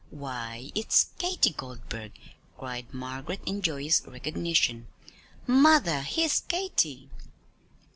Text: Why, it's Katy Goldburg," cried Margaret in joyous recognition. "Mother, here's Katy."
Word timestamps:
Why, 0.09 0.71
it's 0.73 1.09
Katy 1.19 1.51
Goldburg," 1.51 2.13
cried 2.57 2.91
Margaret 2.91 3.41
in 3.45 3.61
joyous 3.61 4.01
recognition. 4.07 4.87
"Mother, 5.45 6.01
here's 6.01 6.39
Katy." 6.39 7.07